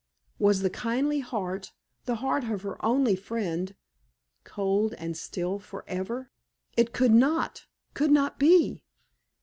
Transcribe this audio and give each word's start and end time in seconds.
Was 0.39 0.61
the 0.61 0.71
kindly 0.71 1.19
heart 1.19 1.73
the 2.05 2.15
heart 2.15 2.43
of 2.45 2.63
her 2.63 2.83
only 2.83 3.15
friend 3.15 3.75
cold 4.43 4.95
and 4.95 5.15
still 5.15 5.59
forever? 5.59 6.31
It 6.75 6.91
could 6.91 7.11
not 7.13 7.67
could 7.93 8.09
not 8.09 8.39
be! 8.39 8.83